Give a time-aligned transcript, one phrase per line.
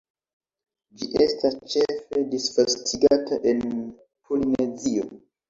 [1.01, 3.63] Ĝi estas ĉefe disvastigata en
[3.93, 5.07] Polinezio.